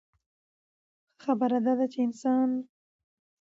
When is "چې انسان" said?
1.91-2.49